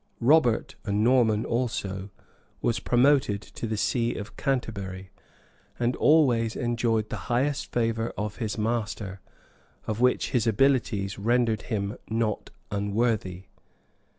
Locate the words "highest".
7.29-7.71